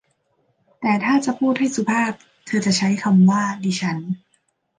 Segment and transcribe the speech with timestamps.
[0.79, 2.11] แต่ถ้าจะพูดให้สุภาพ
[2.45, 3.97] เธอจะใช้คำว่าดิฉัน